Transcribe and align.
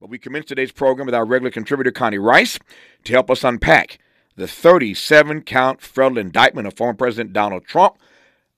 But 0.00 0.08
we 0.08 0.18
commence 0.18 0.46
today's 0.46 0.72
program 0.72 1.04
with 1.04 1.14
our 1.14 1.26
regular 1.26 1.50
contributor, 1.50 1.90
Connie 1.90 2.16
Rice, 2.16 2.58
to 3.04 3.12
help 3.12 3.30
us 3.30 3.44
unpack 3.44 3.98
the 4.34 4.48
37 4.48 5.42
count 5.42 5.82
federal 5.82 6.16
indictment 6.16 6.66
of 6.66 6.72
former 6.72 6.94
President 6.94 7.34
Donald 7.34 7.66
Trump, 7.66 7.98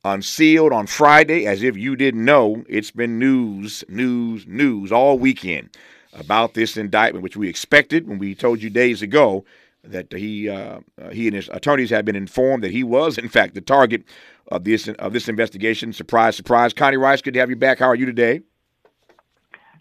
unsealed 0.05 0.73
on 0.73 0.87
Friday. 0.87 1.45
As 1.45 1.65
if 1.65 1.77
you 1.77 1.97
didn't 1.97 2.25
know, 2.25 2.65
it's 2.69 2.93
been 2.93 3.19
news, 3.19 3.83
news, 3.89 4.47
news 4.47 4.93
all 4.93 5.19
weekend 5.19 5.77
about 6.13 6.55
this 6.55 6.77
indictment, 6.77 7.25
which 7.25 7.37
we 7.37 7.49
expected 7.49 8.07
when 8.07 8.21
we 8.21 8.37
told 8.37 8.63
you 8.63 8.71
days 8.71 9.03
ago 9.03 9.45
that 9.83 10.13
he 10.13 10.49
uh, 10.49 10.79
uh, 11.03 11.11
he 11.11 11.27
and 11.27 11.35
his 11.35 11.49
attorneys 11.49 11.91
had 11.91 12.05
been 12.05 12.15
informed 12.15 12.63
that 12.63 12.71
he 12.71 12.85
was, 12.85 13.19
in 13.19 13.29
fact, 13.29 13.55
the 13.55 13.61
target 13.61 14.05
of 14.47 14.63
this 14.63 14.87
of 14.87 15.13
this 15.13 15.29
investigation. 15.29 15.93
Surprise, 15.93 16.37
surprise. 16.37 16.73
Connie 16.73 16.99
Rice, 16.99 17.21
good 17.21 17.35
to 17.35 17.41
have 17.41 17.51
you 17.51 17.57
back. 17.57 17.81
How 17.81 17.89
are 17.89 17.97
you 17.97 18.07
today? 18.07 18.43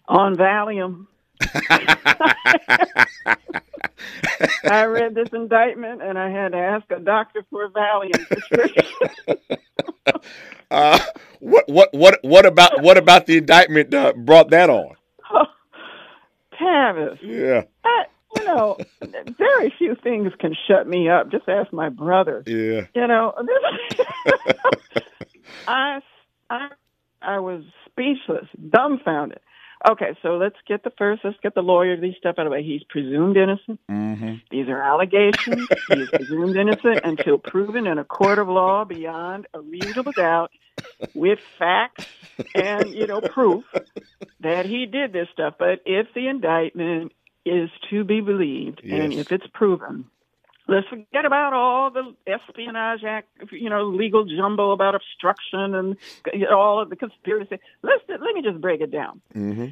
On 0.08 0.34
Valium. 0.34 1.06
I 4.64 4.84
read 4.84 5.14
this 5.14 5.28
indictment 5.32 6.02
and 6.02 6.18
I 6.18 6.30
had 6.30 6.52
to 6.52 6.58
ask 6.58 6.90
a 6.90 6.98
doctor 7.00 7.44
for 7.50 7.64
a 7.64 7.70
Valium 7.70 8.26
prescription. 8.26 8.86
uh, 10.70 10.98
what 11.40 11.68
what 11.68 11.92
what 11.92 12.18
what 12.22 12.46
about 12.46 12.82
what 12.82 12.96
about 12.96 13.26
the 13.26 13.38
indictment 13.38 13.92
uh, 13.92 14.12
brought 14.16 14.50
that 14.50 14.70
on? 14.70 14.94
Oh, 15.32 15.46
Tavis. 16.60 17.18
Yeah. 17.22 17.64
I, 17.84 18.04
you 18.36 18.44
know, 18.44 18.78
very 19.38 19.72
few 19.78 19.96
things 20.02 20.32
can 20.38 20.54
shut 20.66 20.88
me 20.88 21.08
up. 21.08 21.30
Just 21.30 21.48
ask 21.48 21.72
my 21.72 21.88
brother. 21.88 22.42
Yeah. 22.46 22.86
You 22.94 23.06
know, 23.06 23.34
I, 25.68 26.00
I, 26.48 26.68
I 27.20 27.38
was 27.38 27.62
speechless, 27.86 28.46
dumbfounded. 28.70 29.40
Okay, 29.88 30.16
so 30.22 30.36
let's 30.36 30.56
get 30.68 30.84
the 30.84 30.92
first, 30.96 31.24
let's 31.24 31.36
get 31.42 31.54
the 31.54 31.62
lawyer, 31.62 31.96
these 31.96 32.14
stuff 32.16 32.36
out 32.38 32.46
of 32.46 32.50
the 32.50 32.56
way. 32.56 32.62
He's 32.62 32.84
presumed 32.84 33.36
innocent. 33.36 33.80
Mm-hmm. 33.90 34.34
These 34.50 34.68
are 34.68 34.80
allegations. 34.80 35.66
he 35.88 36.00
is 36.00 36.08
presumed 36.08 36.56
innocent 36.56 37.00
until 37.02 37.38
proven 37.38 37.86
in 37.86 37.98
a 37.98 38.04
court 38.04 38.38
of 38.38 38.48
law 38.48 38.84
beyond 38.84 39.48
a 39.52 39.60
reasonable 39.60 40.12
doubt 40.12 40.52
with 41.14 41.40
facts 41.58 42.06
and, 42.54 42.94
you 42.94 43.08
know, 43.08 43.20
proof 43.20 43.64
that 44.40 44.66
he 44.66 44.86
did 44.86 45.12
this 45.12 45.28
stuff. 45.32 45.54
But 45.58 45.80
if 45.84 46.06
the 46.14 46.28
indictment 46.28 47.12
is 47.44 47.68
to 47.90 48.04
be 48.04 48.20
believed 48.20 48.82
and 48.84 49.12
if 49.12 49.32
it's 49.32 49.46
proven, 49.52 50.04
let's 50.72 50.88
forget 50.88 51.24
about 51.24 51.52
all 51.52 51.90
the 51.90 52.14
espionage 52.26 53.04
act, 53.06 53.28
you 53.50 53.70
know, 53.70 53.84
legal 53.84 54.24
jumbo 54.24 54.72
about 54.72 54.94
obstruction 54.94 55.74
and 55.74 55.96
all 56.50 56.80
of 56.82 56.90
the 56.90 56.96
conspiracy. 56.96 57.58
Let's 57.82 58.02
let 58.08 58.34
me 58.34 58.42
just 58.42 58.60
break 58.60 58.80
it 58.80 58.90
down 58.90 59.20
Mm-hmm. 59.34 59.66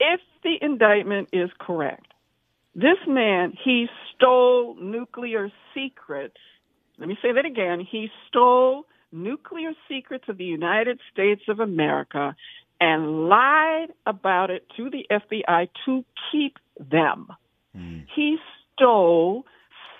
if 0.00 0.20
the 0.42 0.54
indictment 0.60 1.28
is 1.32 1.50
correct, 1.58 2.06
this 2.74 2.98
man, 3.06 3.54
he 3.64 3.86
stole 4.14 4.76
nuclear 4.80 5.50
secrets. 5.74 6.36
Let 6.98 7.08
me 7.08 7.16
say 7.22 7.32
that 7.32 7.44
again. 7.46 7.80
He 7.80 8.10
stole 8.28 8.84
nuclear 9.12 9.72
secrets 9.88 10.24
of 10.28 10.36
the 10.38 10.44
United 10.44 11.00
States 11.12 11.42
of 11.48 11.60
America 11.60 12.34
and 12.80 13.28
lied 13.28 13.88
about 14.06 14.50
it 14.50 14.66
to 14.76 14.90
the 14.90 15.06
FBI 15.10 15.68
to 15.86 16.04
keep 16.30 16.58
them. 16.78 17.28
Mm. 17.76 18.06
He 18.14 18.36
stole 18.74 19.46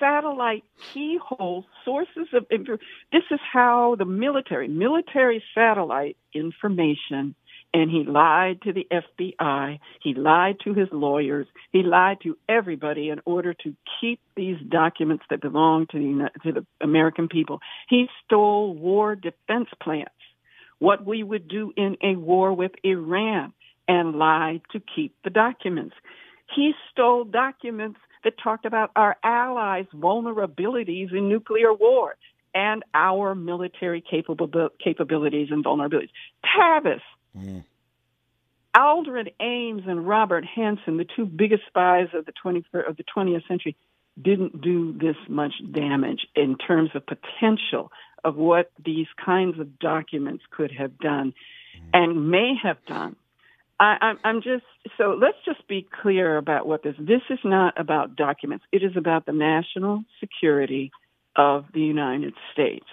satellite 0.05 0.64
keyhole 0.92 1.64
sources 1.84 2.28
of 2.34 2.44
information. 2.50 2.86
This 3.12 3.22
is 3.30 3.41
how 3.52 3.97
the 3.98 4.05
military, 4.05 4.69
military 4.69 5.42
satellite 5.55 6.16
information, 6.34 7.34
and 7.72 7.91
he 7.91 8.05
lied 8.05 8.60
to 8.62 8.72
the 8.72 8.86
FBI. 8.92 9.78
He 10.02 10.14
lied 10.14 10.56
to 10.64 10.75
his 10.75 10.88
lawyers. 10.92 11.47
He 11.72 11.82
lied 11.82 12.19
to 12.22 12.36
everybody 12.48 13.08
in 13.08 13.20
order 13.25 13.55
to 13.55 13.75
keep 14.00 14.20
these 14.36 14.58
documents 14.69 15.25
that 15.30 15.41
belong 15.41 15.86
to 15.88 15.98
the, 15.98 16.30
to 16.42 16.52
the 16.52 16.66
American 16.80 17.28
people. 17.28 17.60
He 17.88 18.06
stole 18.25 18.75
war 18.75 19.16
defense 19.16 19.69
plans, 19.82 20.09
what 20.78 21.04
we 21.04 21.22
would 21.22 21.48
do 21.48 21.72
in 21.76 21.97
a 22.03 22.15
war 22.16 22.53
with 22.53 22.72
Iran, 22.84 23.53
and 23.88 24.15
lied 24.15 24.62
to 24.72 24.81
keep 24.94 25.16
the 25.25 25.31
documents. 25.31 25.94
He 26.54 26.72
stole 26.92 27.25
documents 27.25 27.98
that 28.24 28.34
talked 28.42 28.66
about 28.66 28.90
our 28.96 29.16
allies' 29.22 29.86
vulnerabilities 29.94 31.12
in 31.12 31.28
nuclear 31.28 31.72
war 31.72 32.16
and 32.54 32.82
our 32.94 33.34
military 33.34 34.00
capable, 34.00 34.48
capabilities 34.82 35.48
and 35.50 35.64
vulnerabilities. 35.64 36.10
Tavis, 36.44 37.00
Mm. 37.36 37.64
Aldrich 38.76 39.34
Ames 39.40 39.82
and 39.86 40.06
Robert 40.06 40.44
Hanssen, 40.56 40.96
the 40.96 41.06
two 41.16 41.26
biggest 41.26 41.64
spies 41.66 42.08
of 42.12 42.26
the 42.26 42.32
20th, 42.32 42.64
of 42.88 42.96
the 42.96 43.04
20th 43.04 43.46
century, 43.46 43.76
didn't 44.20 44.60
do 44.60 44.92
this 44.92 45.16
much 45.28 45.52
damage 45.72 46.26
in 46.34 46.56
terms 46.56 46.91
of 46.94 47.04
potential 47.06 47.91
of 48.22 48.36
what 48.36 48.70
these 48.84 49.06
kinds 49.24 49.58
of 49.58 49.78
documents 49.78 50.44
could 50.50 50.72
have 50.72 50.98
done 50.98 51.34
and 51.92 52.30
may 52.30 52.54
have 52.62 52.78
done. 52.86 53.16
I, 53.84 53.99
I'm, 54.00 54.19
I'm 54.25 54.37
just 54.43 54.65
so 54.97 55.19
let's 55.21 55.37
just 55.45 55.69
be 55.69 55.87
clear 56.03 56.39
about 56.39 56.67
what 56.67 56.83
this. 56.83 56.95
This 56.99 57.21
is 57.28 57.39
not 57.45 57.78
about 57.78 58.17
documents. 58.17 58.65
It 58.72 58.83
is 58.83 58.97
about 58.97 59.27
the 59.27 59.33
national 59.33 60.05
security 60.21 60.91
of 61.37 61.67
the 61.75 61.81
United 61.81 62.33
States. 62.53 62.87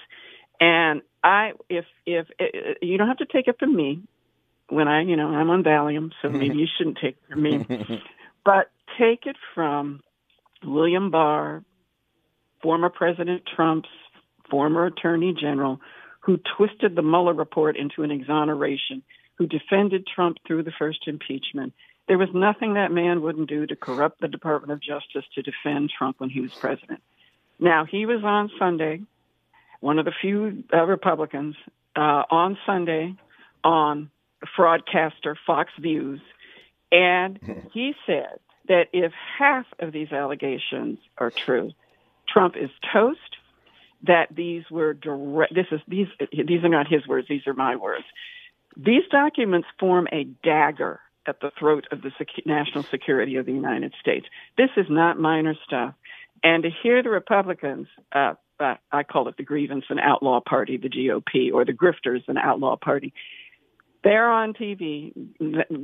And 0.59 1.01
I, 1.23 1.53
if 1.69 1.85
if 2.05 2.27
uh, 2.39 2.45
you 2.81 2.97
don't 2.97 3.07
have 3.07 3.19
to 3.19 3.25
take 3.25 3.47
it 3.47 3.57
from 3.57 3.73
me, 3.73 4.01
when 4.67 4.89
I, 4.89 5.03
you 5.03 5.15
know, 5.15 5.29
I'm 5.29 5.49
on 5.49 5.63
Valium, 5.63 6.11
so 6.21 6.27
maybe 6.29 6.57
you 6.57 6.67
shouldn't 6.77 6.97
take 7.01 7.15
it 7.15 7.31
from 7.31 7.41
me, 7.41 7.65
but 8.43 8.69
take 8.99 9.25
it 9.27 9.37
from 9.55 10.01
William 10.61 11.09
Barr, 11.09 11.63
former 12.61 12.89
President 12.89 13.43
Trump's 13.55 13.89
former 14.49 14.87
Attorney 14.87 15.33
General, 15.39 15.79
who 16.19 16.37
twisted 16.57 16.97
the 16.97 17.01
Mueller 17.01 17.33
report 17.33 17.77
into 17.77 18.03
an 18.03 18.11
exoneration, 18.11 19.03
who 19.41 19.47
defended 19.47 20.05
Trump 20.05 20.37
through 20.45 20.61
the 20.61 20.71
first 20.77 21.07
impeachment. 21.07 21.73
There 22.07 22.19
was 22.19 22.29
nothing 22.31 22.75
that 22.75 22.91
man 22.91 23.23
wouldn't 23.23 23.49
do 23.49 23.65
to 23.65 23.75
corrupt 23.75 24.21
the 24.21 24.27
Department 24.27 24.71
of 24.71 24.79
Justice 24.79 25.25
to 25.33 25.41
defend 25.41 25.89
Trump 25.89 26.19
when 26.19 26.29
he 26.29 26.41
was 26.41 26.51
president. 26.53 27.01
Now, 27.59 27.83
he 27.83 28.05
was 28.05 28.23
on 28.23 28.51
Sunday, 28.59 29.01
one 29.79 29.97
of 29.97 30.05
the 30.05 30.11
few 30.21 30.63
uh, 30.71 30.85
Republicans, 30.85 31.55
uh, 31.95 32.21
on 32.29 32.55
Sunday 32.67 33.15
on 33.63 34.11
fraudcaster 34.55 35.35
Fox 35.47 35.71
News, 35.79 36.21
and 36.91 37.39
he 37.73 37.95
said 38.05 38.37
that 38.67 38.89
if 38.93 39.11
half 39.39 39.65
of 39.79 39.91
these 39.91 40.11
allegations 40.11 40.99
are 41.17 41.31
true, 41.31 41.71
Trump 42.27 42.55
is 42.55 42.69
toast. 42.93 43.19
That 44.03 44.35
these 44.35 44.63
were 44.71 44.93
direct. 44.93 45.53
This 45.53 45.67
is 45.71 45.79
these. 45.87 46.07
These 46.31 46.63
are 46.63 46.69
not 46.69 46.87
his 46.87 47.07
words. 47.07 47.27
These 47.27 47.45
are 47.45 47.53
my 47.53 47.75
words. 47.75 48.05
These 48.77 49.03
documents 49.11 49.67
form 49.79 50.07
a 50.11 50.23
dagger 50.43 50.99
at 51.25 51.39
the 51.39 51.51
throat 51.57 51.87
of 51.91 52.01
the 52.01 52.09
secu- 52.09 52.45
national 52.45 52.83
security 52.83 53.35
of 53.35 53.45
the 53.45 53.51
United 53.51 53.93
States. 53.99 54.25
This 54.57 54.69
is 54.75 54.87
not 54.89 55.19
minor 55.19 55.55
stuff. 55.65 55.93
And 56.43 56.63
to 56.63 56.69
hear 56.81 57.03
the 57.03 57.09
Republicans, 57.09 57.87
uh, 58.11 58.33
uh, 58.59 58.75
I 58.91 59.03
call 59.03 59.27
it 59.27 59.37
the 59.37 59.43
grievance 59.43 59.85
and 59.89 59.99
outlaw 59.99 60.39
party, 60.39 60.77
the 60.77 60.89
GOP, 60.89 61.53
or 61.53 61.65
the 61.65 61.73
grifters 61.73 62.23
and 62.27 62.37
outlaw 62.37 62.75
party. 62.75 63.13
They're 64.03 64.29
on 64.29 64.53
TV. 64.53 65.13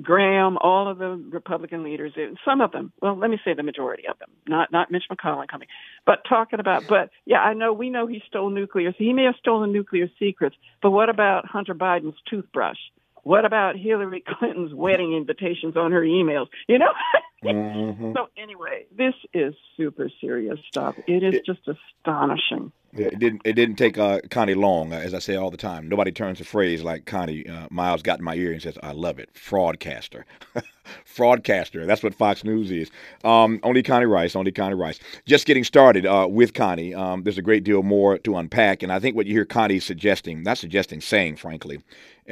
Graham, 0.01 0.57
all 0.59 0.89
of 0.89 0.97
the 0.97 1.09
Republican 1.29 1.83
leaders, 1.83 2.13
eh, 2.17 2.33
some 2.43 2.61
of 2.61 2.71
them. 2.71 2.91
Well, 3.01 3.15
let 3.15 3.29
me 3.29 3.39
say 3.45 3.53
the 3.53 3.63
majority 3.63 4.07
of 4.07 4.17
them, 4.17 4.29
not 4.47 4.71
not 4.71 4.89
Mitch 4.89 5.03
McConnell 5.11 5.47
coming, 5.47 5.67
but 6.05 6.23
talking 6.27 6.59
about. 6.59 6.87
But 6.87 7.11
yeah, 7.25 7.39
I 7.39 7.53
know 7.53 7.73
we 7.73 7.89
know 7.89 8.07
he 8.07 8.23
stole 8.27 8.49
nuclear. 8.49 8.91
He 8.97 9.13
may 9.13 9.25
have 9.25 9.35
stolen 9.39 9.71
nuclear 9.71 10.09
secrets, 10.17 10.55
but 10.81 10.91
what 10.91 11.09
about 11.09 11.45
Hunter 11.45 11.75
Biden's 11.75 12.17
toothbrush? 12.27 12.79
What 13.23 13.45
about 13.45 13.75
Hillary 13.75 14.23
Clinton's 14.27 14.73
wedding 14.73 15.13
invitations 15.13 15.77
on 15.77 15.91
her 15.91 16.01
emails? 16.01 16.47
You 16.67 16.79
know. 16.79 16.93
Mhm. 17.43 18.13
so 18.15 18.29
anyway, 18.35 18.85
this 18.95 19.13
is 19.33 19.53
super 19.75 20.09
serious 20.19 20.59
stuff. 20.67 20.95
It 21.07 21.23
is 21.23 21.41
just 21.45 21.61
astonishing. 21.67 22.71
It 22.93 23.19
didn't. 23.19 23.41
It 23.45 23.53
didn't 23.53 23.75
take 23.75 23.97
uh, 23.97 24.21
Connie 24.31 24.55
long, 24.55 24.91
uh, 24.91 24.95
as 24.97 25.13
I 25.13 25.19
say 25.19 25.35
all 25.35 25.51
the 25.51 25.57
time. 25.57 25.87
Nobody 25.87 26.11
turns 26.11 26.41
a 26.41 26.43
phrase 26.45 26.81
like 26.83 27.05
Connie 27.05 27.47
uh, 27.47 27.67
Miles 27.69 28.01
got 28.01 28.17
in 28.19 28.25
my 28.25 28.33
ear 28.33 28.53
and 28.53 28.61
says, 28.61 28.77
"I 28.81 28.91
love 28.93 29.19
it." 29.19 29.29
Fraudcaster, 29.35 30.23
fraudcaster. 31.05 31.85
That's 31.85 32.01
what 32.01 32.15
Fox 32.15 32.43
News 32.43 32.71
is. 32.71 32.89
Um, 33.23 33.59
only 33.61 33.83
Connie 33.83 34.05
Rice. 34.05 34.35
Only 34.35 34.51
Connie 34.51 34.75
Rice. 34.75 34.99
Just 35.25 35.45
getting 35.45 35.63
started 35.63 36.05
uh, 36.07 36.27
with 36.29 36.53
Connie. 36.53 36.95
Um, 36.95 37.23
there's 37.23 37.37
a 37.37 37.43
great 37.43 37.63
deal 37.63 37.83
more 37.83 38.17
to 38.19 38.37
unpack, 38.37 38.81
and 38.81 38.91
I 38.91 38.99
think 38.99 39.15
what 39.15 39.27
you 39.27 39.33
hear 39.33 39.45
Connie 39.45 39.79
suggesting, 39.79 40.41
not 40.41 40.57
suggesting, 40.57 41.01
saying, 41.01 41.35
frankly, 41.35 41.81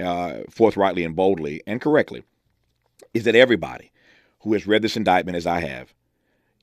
uh, 0.02 0.40
forthrightly 0.50 1.04
and 1.04 1.16
boldly 1.16 1.62
and 1.68 1.80
correctly, 1.80 2.24
is 3.14 3.26
that 3.26 3.36
everybody 3.36 3.92
who 4.46 4.54
has 4.54 4.68
read 4.68 4.84
this 4.84 4.96
indictment, 4.96 5.36
as 5.36 5.48
I 5.48 5.60
have, 5.60 5.92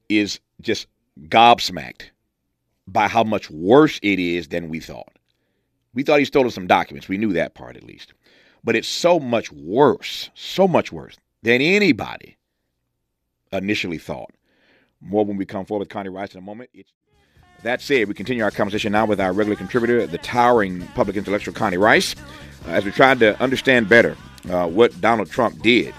is 0.09 0.39
just 0.61 0.87
gobsmacked 1.29 2.11
by 2.87 3.09
how 3.09 3.25
much 3.25 3.51
worse 3.51 3.99
it 4.05 4.21
is 4.21 4.49
than 4.49 4.69
we 4.69 4.79
thought. 4.79 5.13
We 5.93 6.05
thought 6.05 6.21
he 6.21 6.25
stole 6.25 6.49
some 6.49 6.69
documents. 6.69 7.09
We 7.09 7.19
knew 7.19 7.33
that 7.33 7.55
part 7.55 7.77
at 7.77 7.83
least. 7.83 8.15
But 8.63 8.77
it's 8.77 8.87
so 8.87 9.19
much 9.19 9.51
worse, 9.51 10.31
so 10.33 10.69
much 10.69 10.93
worse 10.93 11.17
than 11.43 11.61
anybody 11.61 12.37
initially 13.53 13.99
thought. 13.99 14.31
More 15.01 15.25
when 15.25 15.37
we 15.37 15.45
come 15.45 15.67
forward 15.67 15.81
with 15.81 15.89
Connie 15.89 16.09
Rice 16.09 16.35
in 16.35 16.39
a 16.39 16.43
moment. 16.43 16.71
It's 16.73 16.93
that 17.65 17.81
said, 17.81 18.07
we 18.07 18.15
continue 18.15 18.45
our 18.45 18.53
conversation 18.53 18.93
now 18.93 19.07
with 19.07 19.21
our 19.21 19.33
regular 19.33 19.57
contributor, 19.57 20.07
the 20.07 20.19
towering 20.19 20.87
public 20.95 21.17
intellectual 21.17 21.53
Connie 21.53 21.79
Rice, 21.79 22.15
uh, 22.69 22.71
as 22.71 22.85
we 22.85 22.93
try 22.93 23.15
to 23.17 23.41
understand 23.43 23.89
better 23.89 24.17
uh, 24.51 24.69
what 24.69 25.01
Donald 25.01 25.31
Trump 25.31 25.61
did 25.63 25.93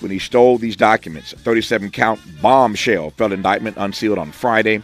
when 0.00 0.10
he 0.10 0.18
stole 0.18 0.58
these 0.58 0.76
documents. 0.76 1.32
A 1.32 1.38
37 1.38 1.90
count 1.90 2.20
bombshell 2.40 3.10
federal 3.10 3.32
indictment 3.32 3.76
unsealed 3.78 4.18
on 4.18 4.32
Friday, 4.32 4.82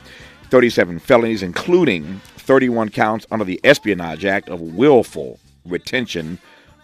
37 0.51 0.99
felonies, 0.99 1.43
including 1.43 2.21
31 2.37 2.89
counts 2.89 3.27
under 3.31 3.45
the 3.45 3.61
Espionage 3.65 4.25
Act 4.25 4.49
of 4.49 4.61
willful 4.61 5.39
retention 5.65 6.39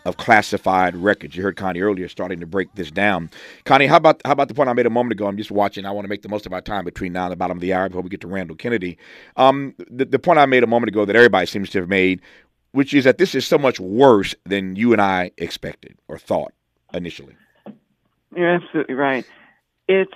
of 0.06 0.16
classified 0.16 0.94
records. 0.94 1.34
You 1.34 1.42
heard 1.42 1.56
Connie 1.56 1.80
earlier 1.80 2.08
starting 2.08 2.38
to 2.38 2.46
break 2.46 2.72
this 2.76 2.92
down. 2.92 3.28
Connie, 3.64 3.86
how 3.86 3.96
about 3.96 4.22
how 4.24 4.30
about 4.32 4.46
the 4.46 4.54
point 4.54 4.68
I 4.68 4.72
made 4.72 4.86
a 4.86 4.90
moment 4.90 5.12
ago? 5.12 5.26
I'm 5.26 5.36
just 5.36 5.50
watching. 5.50 5.84
I 5.84 5.90
want 5.90 6.04
to 6.04 6.08
make 6.08 6.22
the 6.22 6.28
most 6.28 6.46
of 6.46 6.52
our 6.52 6.60
time 6.60 6.84
between 6.84 7.12
now 7.12 7.24
and 7.24 7.32
the 7.32 7.36
bottom 7.36 7.56
of 7.56 7.60
the 7.60 7.72
hour 7.72 7.88
before 7.88 8.02
we 8.02 8.08
get 8.08 8.20
to 8.20 8.28
Randall 8.28 8.56
Kennedy. 8.56 8.98
Um, 9.36 9.74
the, 9.90 10.04
the 10.04 10.20
point 10.20 10.38
I 10.38 10.46
made 10.46 10.62
a 10.62 10.68
moment 10.68 10.90
ago 10.90 11.04
that 11.04 11.16
everybody 11.16 11.46
seems 11.46 11.70
to 11.70 11.80
have 11.80 11.88
made, 11.88 12.22
which 12.70 12.94
is 12.94 13.02
that 13.02 13.18
this 13.18 13.34
is 13.34 13.44
so 13.46 13.58
much 13.58 13.80
worse 13.80 14.32
than 14.44 14.76
you 14.76 14.92
and 14.92 15.02
I 15.02 15.32
expected 15.38 15.98
or 16.06 16.18
thought 16.18 16.52
initially. 16.94 17.34
You're 18.36 18.54
absolutely 18.54 18.94
right. 18.94 19.26
It's 19.88 20.12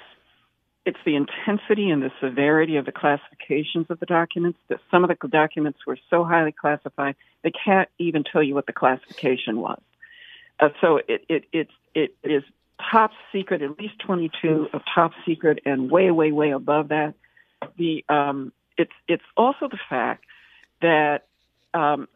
it's 0.86 0.98
the 1.04 1.14
intensity 1.14 1.90
and 1.90 2.02
the 2.02 2.10
severity 2.20 2.76
of 2.76 2.86
the 2.86 2.92
classifications 2.92 3.86
of 3.90 4.00
the 4.00 4.06
documents 4.06 4.58
that 4.68 4.80
some 4.90 5.04
of 5.04 5.10
the 5.10 5.28
documents 5.28 5.80
were 5.86 5.98
so 6.08 6.24
highly 6.24 6.52
classified 6.52 7.16
they 7.42 7.50
can't 7.50 7.88
even 7.98 8.24
tell 8.24 8.42
you 8.42 8.54
what 8.54 8.66
the 8.66 8.72
classification 8.72 9.60
was. 9.60 9.80
Uh, 10.58 10.68
so 10.80 11.00
it, 11.08 11.24
it, 11.28 11.44
it, 11.52 11.68
it 11.94 12.14
is 12.22 12.42
top 12.90 13.12
secret, 13.32 13.62
at 13.62 13.78
least 13.78 13.98
22 14.00 14.68
of 14.72 14.82
top 14.94 15.12
secret, 15.26 15.60
and 15.64 15.90
way, 15.90 16.10
way, 16.10 16.32
way 16.32 16.50
above 16.50 16.88
that. 16.88 17.14
The 17.76 18.04
um, 18.08 18.52
it's 18.78 18.92
it's 19.06 19.24
also 19.36 19.68
the 19.68 19.78
fact 19.88 20.24
that 20.80 21.26
um, 21.74 22.08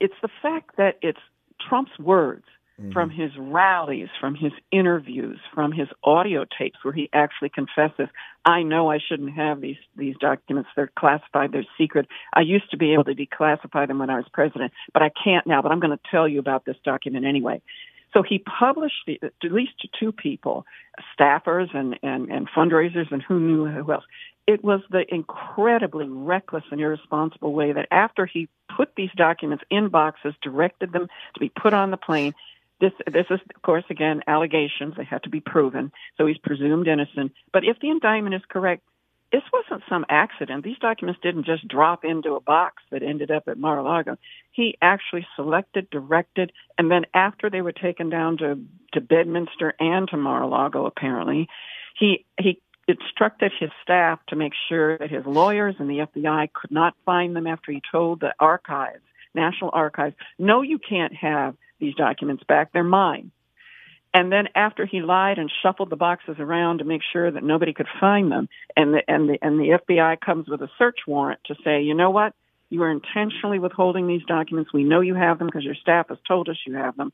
it's 0.00 0.14
the 0.22 0.30
fact 0.42 0.76
that 0.76 0.98
it's 1.00 1.20
Trump's 1.68 1.96
words 1.98 2.44
mm-hmm. 2.80 2.92
from 2.92 3.10
his 3.10 3.30
rallies, 3.36 4.08
from 4.20 4.34
his 4.34 4.52
interviews, 4.72 5.38
from 5.54 5.72
his 5.72 5.88
audio 6.02 6.44
tapes 6.58 6.78
where 6.82 6.94
he 6.94 7.08
actually 7.12 7.50
confesses, 7.50 8.08
I 8.44 8.62
know 8.62 8.90
I 8.90 8.98
shouldn't 8.98 9.32
have 9.34 9.60
these, 9.60 9.76
these 9.96 10.16
documents. 10.20 10.70
They're 10.74 10.90
classified. 10.98 11.52
They're 11.52 11.66
secret. 11.76 12.06
I 12.32 12.40
used 12.40 12.70
to 12.70 12.76
be 12.76 12.92
able 12.94 13.04
to 13.04 13.14
declassify 13.14 13.86
them 13.86 13.98
when 13.98 14.10
I 14.10 14.16
was 14.16 14.26
president, 14.32 14.72
but 14.92 15.02
I 15.02 15.10
can't 15.22 15.46
now, 15.46 15.62
but 15.62 15.72
I'm 15.72 15.80
going 15.80 15.96
to 15.96 16.02
tell 16.10 16.26
you 16.26 16.38
about 16.38 16.64
this 16.64 16.76
document 16.84 17.26
anyway. 17.26 17.60
So 18.12 18.22
he 18.22 18.38
published 18.38 19.06
the, 19.06 19.20
at 19.22 19.52
least 19.52 19.72
to 19.80 19.88
two 19.98 20.10
people, 20.10 20.64
staffers 21.18 21.74
and, 21.74 21.98
and, 22.02 22.28
and 22.30 22.48
fundraisers 22.50 23.12
and 23.12 23.22
who 23.22 23.38
knew 23.38 23.66
who 23.66 23.92
else. 23.92 24.04
It 24.46 24.64
was 24.64 24.80
the 24.90 25.04
incredibly 25.14 26.08
reckless 26.08 26.64
and 26.72 26.80
irresponsible 26.80 27.52
way 27.52 27.72
that 27.72 27.86
after 27.92 28.26
he 28.26 28.48
put 28.74 28.96
these 28.96 29.10
documents 29.14 29.62
in 29.70 29.90
boxes, 29.90 30.34
directed 30.42 30.92
them 30.92 31.06
to 31.34 31.40
be 31.40 31.50
put 31.50 31.72
on 31.72 31.92
the 31.92 31.96
plane, 31.96 32.34
this, 32.80 32.92
this 33.06 33.26
is, 33.30 33.40
of 33.54 33.62
course, 33.62 33.84
again, 33.90 34.22
allegations. 34.26 34.94
They 34.96 35.04
have 35.04 35.22
to 35.22 35.30
be 35.30 35.40
proven. 35.40 35.92
So 36.16 36.26
he's 36.26 36.38
presumed 36.38 36.88
innocent. 36.88 37.32
But 37.52 37.64
if 37.64 37.78
the 37.80 37.90
indictment 37.90 38.34
is 38.34 38.42
correct, 38.48 38.82
this 39.32 39.42
wasn't 39.52 39.84
some 39.88 40.04
accident. 40.08 40.64
These 40.64 40.78
documents 40.78 41.20
didn't 41.22 41.46
just 41.46 41.68
drop 41.68 42.04
into 42.04 42.34
a 42.34 42.40
box 42.40 42.82
that 42.90 43.02
ended 43.02 43.30
up 43.30 43.44
at 43.46 43.58
Mar-a-Lago. 43.58 44.16
He 44.50 44.76
actually 44.82 45.26
selected, 45.36 45.88
directed, 45.90 46.52
and 46.76 46.90
then 46.90 47.04
after 47.14 47.48
they 47.48 47.62
were 47.62 47.72
taken 47.72 48.10
down 48.10 48.38
to, 48.38 48.58
to 48.94 49.00
Bedminster 49.00 49.74
and 49.78 50.08
to 50.08 50.16
Mar-a-Lago, 50.16 50.86
apparently, 50.86 51.48
he, 51.96 52.24
he 52.40 52.60
instructed 52.88 53.52
his 53.58 53.70
staff 53.82 54.18
to 54.28 54.36
make 54.36 54.52
sure 54.68 54.98
that 54.98 55.10
his 55.10 55.24
lawyers 55.24 55.76
and 55.78 55.88
the 55.88 56.06
FBI 56.12 56.52
could 56.52 56.72
not 56.72 56.94
find 57.04 57.36
them 57.36 57.46
after 57.46 57.70
he 57.70 57.80
told 57.92 58.18
the 58.18 58.34
archives, 58.40 59.02
National 59.32 59.70
Archives, 59.72 60.16
no, 60.40 60.62
you 60.62 60.80
can't 60.80 61.14
have 61.14 61.54
these 61.80 61.94
documents 61.94 62.44
back. 62.44 62.72
They're 62.72 62.84
mine. 62.84 63.32
And 64.12 64.32
then 64.32 64.48
after 64.54 64.86
he 64.86 65.02
lied 65.02 65.38
and 65.38 65.50
shuffled 65.62 65.90
the 65.90 65.96
boxes 65.96 66.36
around 66.38 66.78
to 66.78 66.84
make 66.84 67.02
sure 67.12 67.30
that 67.30 67.44
nobody 67.44 67.72
could 67.72 67.86
find 68.00 68.30
them, 68.30 68.48
and 68.76 68.94
the 68.94 69.02
and 69.06 69.28
the 69.28 69.38
and 69.40 69.58
the 69.58 69.78
FBI 69.78 70.20
comes 70.20 70.48
with 70.48 70.62
a 70.62 70.70
search 70.78 70.98
warrant 71.06 71.40
to 71.46 71.54
say, 71.64 71.82
you 71.82 71.94
know 71.94 72.10
what, 72.10 72.34
you 72.70 72.82
are 72.82 72.90
intentionally 72.90 73.60
withholding 73.60 74.08
these 74.08 74.24
documents. 74.26 74.72
We 74.72 74.82
know 74.82 75.00
you 75.00 75.14
have 75.14 75.38
them 75.38 75.46
because 75.46 75.64
your 75.64 75.76
staff 75.76 76.08
has 76.08 76.18
told 76.26 76.48
us 76.48 76.56
you 76.66 76.74
have 76.74 76.96
them, 76.96 77.12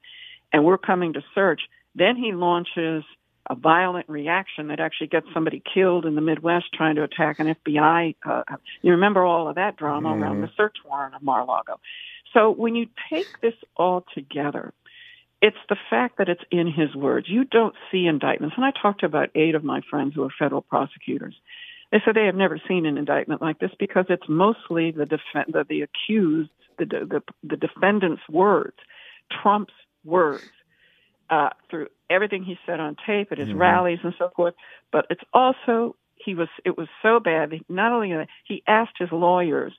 and 0.53 0.65
we're 0.65 0.79
coming 0.79 1.13
to 1.15 1.25
search. 1.35 1.61
Then 1.95 2.17
he 2.17 2.33
launches 2.33 3.05
a 3.49 3.55
violent 3.55 4.09
reaction 4.09 4.69
that 4.69 4.81
actually 4.81 5.07
gets 5.09 5.27
somebody 5.33 5.63
killed 5.75 6.05
in 6.05 6.15
the 6.15 6.21
Midwest 6.21 6.67
trying 6.75 6.97
to 6.97 7.03
attack 7.03 7.39
an 7.39 7.55
FBI. 7.55 8.17
Uh, 8.25 8.43
you 8.83 8.93
remember 8.93 9.25
all 9.25 9.49
of 9.49 9.55
that 9.57 9.77
drama 9.77 10.11
mm-hmm. 10.11 10.23
around 10.23 10.41
the 10.41 10.51
search 10.57 10.77
warrant 10.85 11.15
of 11.15 11.23
Mar-a-Lago. 11.23 11.79
So 12.33 12.51
when 12.51 12.75
you 12.75 12.87
take 13.11 13.41
this 13.41 13.55
all 13.77 14.05
together, 14.15 14.73
it's 15.43 15.57
the 15.69 15.77
fact 15.91 16.19
that 16.19 16.29
it's 16.29 16.43
in 16.51 16.67
his 16.67 16.95
words. 16.95 17.29
You 17.29 17.45
don't 17.45 17.75
see 17.91 18.07
indictments. 18.07 18.57
And 18.57 18.65
I 18.65 18.71
talked 18.71 19.01
to 19.01 19.07
about 19.07 19.31
eight 19.35 19.55
of 19.55 19.65
my 19.65 19.81
friends 19.89 20.15
who 20.15 20.25
are 20.25 20.33
federal 20.39 20.63
prosecutors. 20.63 21.35
They 21.93 21.99
said 22.05 22.15
they 22.15 22.27
have 22.27 22.35
never 22.35 22.61
seen 22.67 22.87
an 22.87 22.99
indictment 22.99 23.41
like 23.41 23.59
this 23.59 23.71
because 23.79 24.07
it's 24.09 24.29
mostly 24.29 24.91
the 24.91 25.07
def- 25.07 25.47
the, 25.47 25.65
the 25.69 25.83
accused, 25.83 26.51
the, 26.79 26.85
the 26.85 27.23
the 27.45 27.57
defendant's 27.57 28.23
words, 28.29 28.77
Trump's 29.31 29.73
words, 30.05 30.43
uh, 31.31 31.51
through 31.71 31.89
everything 32.11 32.43
he 32.43 32.59
said 32.67 32.81
on 32.81 32.97
tape 33.07 33.31
at 33.31 33.39
his 33.39 33.49
mm-hmm. 33.49 33.59
rallies 33.59 33.99
and 34.03 34.15
so 34.19 34.31
forth. 34.35 34.55
But 34.91 35.07
it's 35.11 35.23
also 35.33 35.95
he 36.17 36.35
was 36.35 36.49
it 36.65 36.77
was 36.77 36.89
so 37.03 37.21
bad. 37.21 37.53
Not 37.69 37.93
only 37.93 38.13
that, 38.13 38.29
he 38.45 38.63
asked 38.67 38.97
his 38.99 39.13
lawyers 39.13 39.73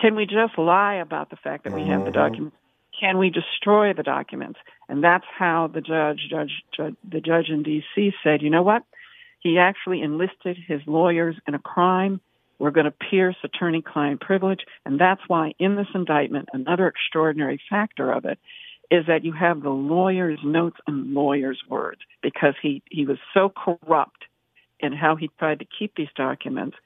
can 0.00 0.14
we 0.14 0.26
just 0.26 0.58
lie 0.58 0.94
about 0.94 1.30
the 1.30 1.36
fact 1.36 1.64
that 1.64 1.72
we 1.72 1.86
have 1.86 2.04
the 2.04 2.10
mm-hmm. 2.10 2.12
documents? 2.12 2.56
Can 2.98 3.18
we 3.18 3.30
destroy 3.30 3.92
the 3.92 4.02
documents? 4.02 4.58
And 4.88 5.04
that's 5.04 5.24
how 5.38 5.70
the 5.72 5.80
judge, 5.80 6.20
judge, 6.30 6.50
judge 6.76 6.94
the 7.08 7.20
judge 7.20 7.48
in 7.48 7.62
D.C. 7.62 8.12
said, 8.24 8.42
you 8.42 8.50
know 8.50 8.62
what? 8.62 8.82
He 9.40 9.58
actually 9.58 10.02
enlisted 10.02 10.56
his 10.66 10.80
lawyers 10.86 11.36
in 11.46 11.54
a 11.54 11.60
crime. 11.60 12.20
We're 12.58 12.72
going 12.72 12.86
to 12.86 12.90
pierce 13.10 13.36
attorney-client 13.44 14.20
privilege, 14.20 14.60
and 14.84 15.00
that's 15.00 15.20
why 15.28 15.52
in 15.60 15.76
this 15.76 15.86
indictment, 15.94 16.48
another 16.52 16.88
extraordinary 16.88 17.60
factor 17.70 18.10
of 18.10 18.24
it 18.24 18.38
is 18.90 19.06
that 19.06 19.24
you 19.24 19.32
have 19.32 19.62
the 19.62 19.70
lawyer's 19.70 20.40
notes 20.42 20.78
and 20.86 21.12
lawyer's 21.12 21.60
words 21.68 22.00
because 22.22 22.54
he 22.60 22.82
he 22.90 23.04
was 23.04 23.18
so 23.34 23.50
corrupt 23.50 24.24
in 24.80 24.92
how 24.92 25.14
he 25.14 25.30
tried 25.38 25.58
to 25.58 25.66
keep 25.78 25.94
these 25.94 26.08
documents 26.16 26.76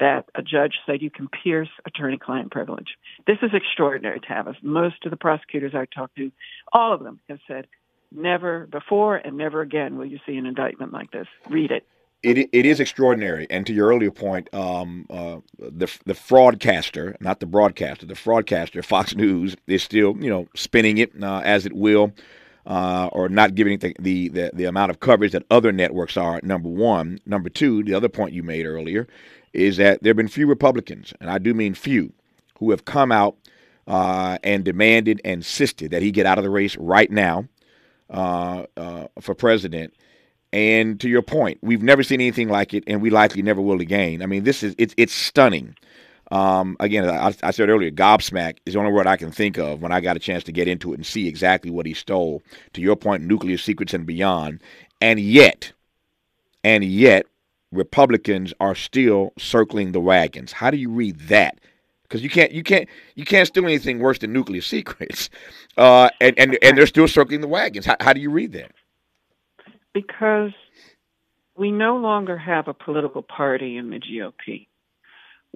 that 0.00 0.26
a 0.34 0.42
judge 0.42 0.74
said 0.86 1.02
you 1.02 1.10
can 1.10 1.28
pierce 1.28 1.68
attorney-client 1.84 2.50
privilege. 2.50 2.96
This 3.26 3.38
is 3.42 3.50
extraordinary, 3.52 4.20
Tavis. 4.20 4.62
Most 4.62 5.04
of 5.04 5.10
the 5.10 5.16
prosecutors 5.16 5.74
I 5.74 5.86
talked 5.86 6.16
to, 6.16 6.30
all 6.72 6.92
of 6.92 7.02
them 7.02 7.20
have 7.28 7.40
said, 7.48 7.66
never 8.12 8.66
before 8.66 9.16
and 9.16 9.36
never 9.36 9.60
again 9.60 9.96
will 9.98 10.06
you 10.06 10.18
see 10.26 10.36
an 10.36 10.46
indictment 10.46 10.92
like 10.92 11.10
this. 11.10 11.26
Read 11.48 11.70
it. 11.70 11.86
It, 12.20 12.48
it 12.52 12.66
is 12.66 12.80
extraordinary, 12.80 13.46
and 13.48 13.64
to 13.66 13.72
your 13.72 13.88
earlier 13.88 14.10
point, 14.10 14.52
um, 14.52 15.06
uh, 15.08 15.36
the 15.56 15.86
the 16.04 16.14
fraudcaster, 16.14 17.14
not 17.20 17.38
the 17.38 17.46
broadcaster, 17.46 18.06
the 18.06 18.14
fraudcaster, 18.14 18.84
Fox 18.84 19.14
News 19.14 19.56
is 19.68 19.84
still 19.84 20.16
you 20.18 20.28
know 20.28 20.48
spinning 20.56 20.98
it 20.98 21.12
uh, 21.22 21.42
as 21.44 21.64
it 21.64 21.74
will, 21.74 22.12
uh, 22.68 23.08
or 23.12 23.28
not 23.30 23.54
giving 23.54 23.78
the, 23.78 23.94
the, 24.28 24.50
the 24.52 24.64
amount 24.66 24.90
of 24.90 25.00
coverage 25.00 25.32
that 25.32 25.42
other 25.50 25.72
networks 25.72 26.16
are. 26.16 26.38
Number 26.42 26.68
one, 26.68 27.18
number 27.24 27.48
two, 27.48 27.82
the 27.82 27.94
other 27.94 28.10
point 28.10 28.34
you 28.34 28.42
made 28.42 28.66
earlier 28.66 29.08
is 29.54 29.78
that 29.78 30.02
there 30.02 30.10
have 30.10 30.16
been 30.18 30.28
few 30.28 30.46
Republicans, 30.46 31.14
and 31.20 31.30
I 31.30 31.38
do 31.38 31.54
mean 31.54 31.74
few, 31.74 32.12
who 32.58 32.70
have 32.70 32.84
come 32.84 33.10
out 33.10 33.36
uh, 33.86 34.36
and 34.44 34.64
demanded 34.64 35.20
and 35.24 35.38
insisted 35.38 35.90
that 35.92 36.02
he 36.02 36.10
get 36.10 36.26
out 36.26 36.36
of 36.36 36.44
the 36.44 36.50
race 36.50 36.76
right 36.76 37.10
now 37.10 37.48
uh, 38.10 38.64
uh, 38.76 39.06
for 39.20 39.34
president. 39.34 39.94
And 40.52 41.00
to 41.00 41.08
your 41.08 41.22
point, 41.22 41.58
we've 41.62 41.82
never 41.82 42.02
seen 42.02 42.20
anything 42.20 42.48
like 42.48 42.74
it, 42.74 42.84
and 42.86 43.00
we 43.00 43.10
likely 43.10 43.42
never 43.42 43.62
will 43.62 43.80
again. 43.80 44.22
I 44.22 44.26
mean, 44.26 44.44
this 44.44 44.62
is 44.62 44.74
it's 44.78 44.94
it's 44.96 45.12
stunning. 45.14 45.74
Um, 46.30 46.76
again, 46.78 47.08
I, 47.08 47.34
I, 47.42 47.50
said 47.52 47.70
earlier, 47.70 47.90
gobsmack 47.90 48.58
is 48.66 48.74
the 48.74 48.80
only 48.80 48.92
word 48.92 49.06
I 49.06 49.16
can 49.16 49.30
think 49.30 49.56
of 49.56 49.80
when 49.80 49.92
I 49.92 50.00
got 50.00 50.16
a 50.16 50.20
chance 50.20 50.44
to 50.44 50.52
get 50.52 50.68
into 50.68 50.92
it 50.92 50.96
and 50.96 51.06
see 51.06 51.26
exactly 51.26 51.70
what 51.70 51.86
he 51.86 51.94
stole. 51.94 52.42
To 52.74 52.82
your 52.82 52.96
point, 52.96 53.22
nuclear 53.22 53.56
secrets 53.56 53.94
and 53.94 54.04
beyond, 54.04 54.60
and 55.00 55.18
yet, 55.18 55.72
and 56.62 56.84
yet, 56.84 57.26
Republicans 57.72 58.52
are 58.60 58.74
still 58.74 59.32
circling 59.38 59.92
the 59.92 60.00
wagons. 60.00 60.52
How 60.52 60.70
do 60.70 60.76
you 60.76 60.90
read 60.90 61.18
that? 61.20 61.58
Because 62.02 62.22
you 62.22 62.30
can't 62.30 62.52
you 62.52 62.62
can't 62.62 62.88
you 63.14 63.24
can't 63.24 63.46
steal 63.46 63.64
anything 63.64 63.98
worse 63.98 64.18
than 64.18 64.32
nuclear 64.32 64.62
secrets, 64.62 65.30
uh, 65.78 66.10
and 66.20 66.38
and 66.38 66.58
and 66.62 66.76
they're 66.76 66.86
still 66.86 67.08
circling 67.08 67.40
the 67.40 67.48
wagons. 67.48 67.86
How, 67.86 67.96
how 68.00 68.12
do 68.12 68.20
you 68.20 68.30
read 68.30 68.52
that? 68.52 68.72
Because 69.94 70.52
we 71.56 71.70
no 71.70 71.96
longer 71.96 72.36
have 72.36 72.68
a 72.68 72.74
political 72.74 73.22
party 73.22 73.76
in 73.76 73.90
the 73.90 73.98
GOP. 73.98 74.68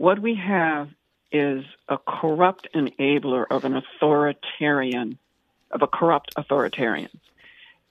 What 0.02 0.18
we 0.18 0.34
have 0.34 0.88
is 1.30 1.64
a 1.88 1.96
corrupt 1.96 2.66
enabler 2.74 3.46
of 3.48 3.64
an 3.64 3.76
authoritarian, 3.76 5.16
of 5.70 5.82
a 5.82 5.86
corrupt 5.86 6.32
authoritarian. 6.34 7.20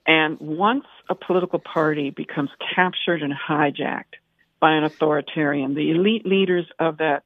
And 0.05 0.37
once 0.41 0.83
a 1.09 1.15
political 1.15 1.59
party 1.59 2.09
becomes 2.09 2.49
captured 2.75 3.23
and 3.23 3.33
hijacked 3.33 4.15
by 4.59 4.73
an 4.73 4.83
authoritarian, 4.83 5.73
the 5.73 5.91
elite 5.91 6.25
leaders 6.25 6.65
of 6.79 6.97
that 6.97 7.23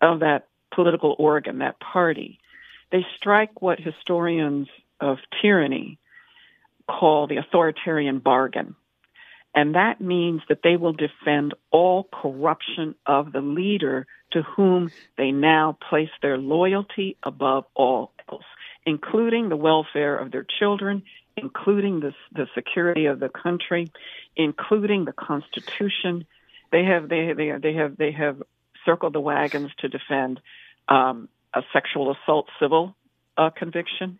of 0.00 0.20
that 0.20 0.46
political 0.72 1.16
organ, 1.18 1.58
that 1.58 1.80
party, 1.80 2.38
they 2.92 3.04
strike 3.16 3.60
what 3.60 3.80
historians 3.80 4.68
of 5.00 5.18
tyranny 5.42 5.98
call 6.88 7.26
the 7.26 7.38
authoritarian 7.38 8.20
bargain. 8.20 8.76
And 9.54 9.74
that 9.74 10.00
means 10.00 10.42
that 10.48 10.60
they 10.62 10.76
will 10.76 10.92
defend 10.92 11.54
all 11.70 12.08
corruption 12.12 12.94
of 13.06 13.32
the 13.32 13.40
leader 13.40 14.06
to 14.32 14.42
whom 14.42 14.90
they 15.16 15.30
now 15.30 15.76
place 15.88 16.10
their 16.20 16.36
loyalty 16.36 17.16
above 17.22 17.64
all 17.74 18.12
else, 18.30 18.44
including 18.84 19.48
the 19.48 19.56
welfare 19.56 20.16
of 20.16 20.30
their 20.30 20.44
children, 20.58 21.02
including 21.36 22.00
the, 22.00 22.12
the 22.32 22.46
security 22.54 23.06
of 23.06 23.20
the 23.20 23.28
country, 23.30 23.90
including 24.36 25.04
the 25.04 25.12
Constitution. 25.12 26.26
They 26.70 26.84
have 26.84 27.08
they 27.08 27.32
they 27.32 27.52
they 27.60 27.74
have 27.74 27.96
they 27.96 28.12
have 28.12 28.42
circled 28.84 29.14
the 29.14 29.20
wagons 29.20 29.70
to 29.78 29.88
defend 29.88 30.40
um, 30.88 31.28
a 31.54 31.62
sexual 31.72 32.14
assault 32.14 32.48
civil 32.60 32.94
uh, 33.36 33.50
conviction. 33.50 34.18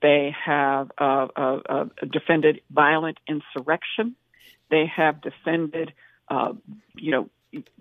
They 0.00 0.34
have 0.44 0.90
uh, 0.98 1.26
uh, 1.36 1.58
uh 1.68 1.84
defended 2.10 2.60
violent 2.70 3.18
insurrection. 3.28 4.16
They 4.70 4.86
have 4.96 5.20
defended, 5.20 5.92
uh, 6.28 6.52
you 6.94 7.10
know, 7.10 7.30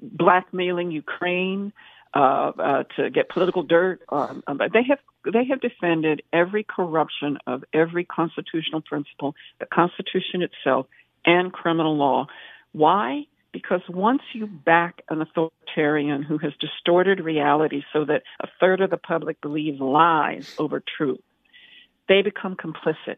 blackmailing 0.02 0.92
Ukraine 0.92 1.72
uh, 2.14 2.18
uh, 2.58 2.84
to 2.96 3.10
get 3.10 3.30
political 3.30 3.64
dirt. 3.64 4.02
Um, 4.10 4.44
um, 4.48 4.58
they 4.58 4.84
have 4.90 5.00
they 5.32 5.46
have 5.46 5.62
defended 5.62 6.24
every 6.34 6.64
corruption 6.64 7.38
of 7.46 7.64
every 7.74 8.04
constitutional 8.06 8.82
principle, 8.82 9.36
the 9.60 9.68
Constitution 9.68 10.42
itself, 10.42 10.88
and 11.26 11.54
criminal 11.54 11.96
law. 11.98 12.28
Why? 12.72 13.26
Because 13.52 13.82
once 13.90 14.22
you 14.34 14.48
back 14.48 15.02
an 15.10 15.22
authoritarian 15.22 16.24
who 16.24 16.38
has 16.38 16.54
distorted 16.60 17.20
reality 17.20 17.84
so 17.94 18.06
that 18.06 18.24
a 18.40 18.48
third 18.60 18.82
of 18.82 18.90
the 18.90 18.98
public 18.98 19.42
believes 19.42 19.80
lies 19.80 20.56
over 20.58 20.82
truth, 20.98 21.22
they 22.08 22.22
become 22.22 22.56
complicit. 22.56 23.18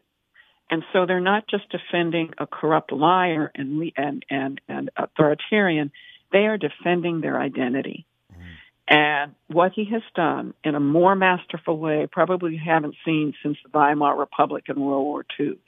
And 0.72 0.84
so 0.90 1.04
they're 1.04 1.20
not 1.20 1.46
just 1.48 1.64
defending 1.68 2.30
a 2.38 2.46
corrupt 2.46 2.92
liar 2.92 3.52
and 3.54 3.92
and 3.94 4.24
and, 4.30 4.58
and 4.66 4.90
authoritarian; 4.96 5.92
they 6.32 6.46
are 6.46 6.56
defending 6.56 7.20
their 7.20 7.38
identity. 7.38 8.06
Mm-hmm. 8.32 8.42
And 8.88 9.34
what 9.48 9.72
he 9.74 9.84
has 9.92 10.00
done 10.16 10.54
in 10.64 10.74
a 10.74 10.80
more 10.80 11.14
masterful 11.14 11.76
way, 11.76 12.08
probably 12.10 12.54
you 12.54 12.60
haven't 12.64 12.94
seen 13.04 13.34
since 13.42 13.58
the 13.62 13.68
Weimar 13.68 14.16
Republic 14.16 14.64
in 14.70 14.80
World 14.80 15.04
War 15.04 15.26
II, 15.38 15.58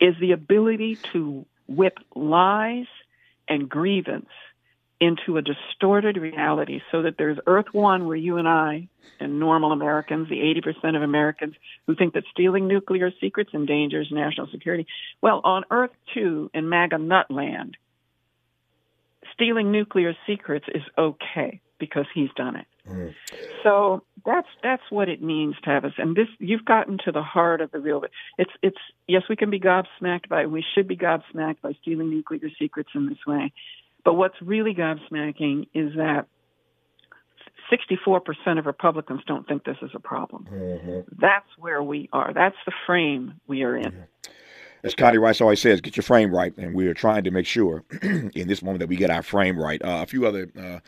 is 0.00 0.14
the 0.20 0.32
ability 0.32 0.98
to 1.14 1.46
whip 1.66 1.98
lies 2.14 2.88
and 3.48 3.70
grievance 3.70 4.28
into 5.00 5.36
a 5.36 5.42
distorted 5.42 6.16
reality 6.16 6.80
so 6.90 7.02
that 7.02 7.16
there's 7.18 7.38
Earth 7.46 7.66
One, 7.72 8.06
where 8.06 8.16
you 8.16 8.38
and 8.38 8.48
I 8.48 8.88
and 9.20 9.38
normal 9.38 9.72
Americans, 9.72 10.28
the 10.28 10.36
80% 10.36 10.96
of 10.96 11.02
Americans 11.02 11.54
who 11.86 11.94
think 11.94 12.14
that 12.14 12.24
stealing 12.30 12.66
nuclear 12.66 13.10
secrets 13.20 13.50
endangers 13.54 14.08
national 14.10 14.48
security. 14.48 14.86
Well, 15.20 15.40
on 15.44 15.64
Earth 15.70 15.90
Two 16.14 16.50
in 16.54 16.68
MAGA 16.68 16.98
Nutland, 16.98 17.76
stealing 19.34 19.70
nuclear 19.70 20.14
secrets 20.26 20.66
is 20.74 20.82
okay 20.96 21.60
because 21.78 22.06
he's 22.14 22.30
done 22.36 22.56
it. 22.56 22.66
Mm. 22.88 23.14
So 23.62 24.02
that's 24.24 24.48
that's 24.62 24.82
what 24.90 25.08
it 25.08 25.22
means, 25.22 25.56
Tavis. 25.66 25.92
And 25.98 26.16
this 26.16 26.28
you've 26.38 26.64
gotten 26.64 26.98
to 27.04 27.12
the 27.12 27.22
heart 27.22 27.60
of 27.60 27.70
the 27.70 27.78
real. 27.78 28.04
It's 28.38 28.50
it's 28.62 28.78
yes, 29.06 29.22
we 29.28 29.36
can 29.36 29.50
be 29.50 29.60
gobsmacked 29.60 30.28
by 30.28 30.46
we 30.46 30.64
should 30.74 30.88
be 30.88 30.96
gobsmacked 30.96 31.60
by 31.62 31.72
stealing 31.82 32.10
nuclear 32.10 32.48
secrets 32.58 32.90
in 32.94 33.08
this 33.08 33.18
way. 33.26 33.52
But 34.06 34.14
what's 34.14 34.40
really 34.40 34.72
gobsmacking 34.72 35.66
is 35.74 35.96
that 35.96 36.28
64% 37.72 38.56
of 38.56 38.64
Republicans 38.64 39.22
don't 39.26 39.48
think 39.48 39.64
this 39.64 39.78
is 39.82 39.90
a 39.94 39.98
problem. 39.98 40.46
Mm-hmm. 40.48 41.00
That's 41.20 41.48
where 41.58 41.82
we 41.82 42.08
are. 42.12 42.32
That's 42.32 42.54
the 42.66 42.72
frame 42.86 43.40
we 43.48 43.64
are 43.64 43.76
in. 43.76 43.90
Mm-hmm. 43.90 44.32
As 44.84 44.94
Connie 44.94 45.18
Rice 45.18 45.40
always 45.40 45.60
says, 45.60 45.80
get 45.80 45.96
your 45.96 46.04
frame 46.04 46.32
right. 46.32 46.56
And 46.56 46.72
we 46.72 46.86
are 46.86 46.94
trying 46.94 47.24
to 47.24 47.32
make 47.32 47.46
sure 47.46 47.82
in 48.02 48.46
this 48.46 48.62
moment 48.62 48.78
that 48.78 48.88
we 48.88 48.94
get 48.94 49.10
our 49.10 49.24
frame 49.24 49.58
right. 49.58 49.82
Uh, 49.82 50.02
a 50.04 50.06
few 50.06 50.24
other 50.24 50.52
uh, 50.56 50.78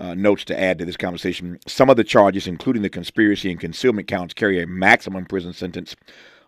uh, 0.00 0.14
notes 0.14 0.44
to 0.44 0.60
add 0.60 0.78
to 0.78 0.84
this 0.84 0.96
conversation. 0.96 1.58
Some 1.66 1.90
of 1.90 1.96
the 1.96 2.04
charges, 2.04 2.46
including 2.46 2.82
the 2.82 2.90
conspiracy 2.90 3.50
and 3.50 3.58
concealment 3.58 4.06
counts, 4.06 4.34
carry 4.34 4.62
a 4.62 4.68
maximum 4.68 5.26
prison 5.26 5.52
sentence 5.52 5.96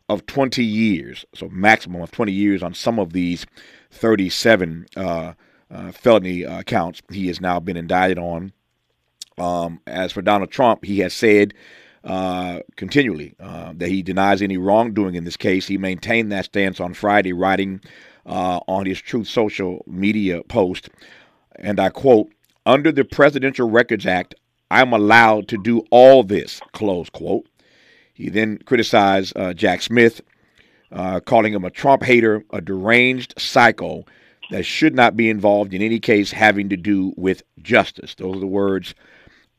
of 0.09 0.27
20 0.27 0.65
years. 0.65 1.25
So, 1.35 1.49
maximum 1.49 2.03
of 2.03 2.13
20 2.13 2.31
years 2.31 2.63
on 2.63 2.73
some 2.73 3.01
of 3.01 3.15
these 3.15 3.47
37 3.91 4.87
uh, 5.71 5.93
felony 5.93 6.45
uh, 6.45 6.63
counts 6.63 7.03
he 7.11 7.29
has 7.29 7.41
now 7.41 7.61
been 7.61 7.77
indicted 7.77 8.19
on. 8.19 8.53
Um, 9.39 9.81
as 9.87 10.13
for 10.13 10.23
Donald 10.23 10.51
Trump, 10.51 10.85
he 10.85 10.99
has 10.99 11.15
said 11.15 11.55
uh, 12.05 12.61
continually 12.77 13.35
uh, 13.41 13.73
that 13.77 13.89
he 13.89 14.03
denies 14.03 14.43
any 14.43 14.57
wrongdoing 14.57 15.15
in 15.15 15.25
this 15.25 15.37
case. 15.37 15.67
He 15.67 15.79
maintained 15.79 16.33
that 16.33 16.47
stance 16.47 16.81
on 16.81 16.95
Friday, 16.95 17.33
writing 17.33 17.81
uh, 18.27 18.61
on 18.67 18.87
his 18.87 19.01
Truth 19.01 19.29
Social 19.29 19.83
media 19.87 20.43
post, 20.43 20.91
and 21.57 21.81
I 21.81 21.91
quote, 21.91 22.31
Under 22.67 22.93
the 22.93 23.05
Presidential 23.05 23.69
Records 23.69 24.07
Act, 24.07 24.35
I'm 24.71 24.93
allowed 24.93 25.49
to 25.49 25.63
do 25.63 25.85
all 25.91 26.23
this, 26.23 26.61
close 26.73 27.11
quote. 27.11 27.47
He 28.13 28.29
then 28.29 28.59
criticized 28.59 29.33
uh, 29.37 29.55
Jack 29.55 29.81
Smith, 29.83 30.21
calling 31.25 31.55
him 31.55 31.65
a 31.65 31.71
Trump 31.71 32.03
hater, 32.03 32.45
a 32.53 32.61
deranged 32.61 33.35
psycho, 33.39 34.05
that 34.51 34.65
should 34.65 34.95
not 34.95 35.17
be 35.17 35.31
involved 35.31 35.75
in 35.75 35.83
any 35.83 35.99
case 35.99 36.31
having 36.33 36.69
to 36.69 36.77
do 36.77 37.13
with 37.17 37.43
justice. 37.63 38.15
Those 38.15 38.37
are 38.37 38.41
the 38.41 38.47
words 38.47 38.95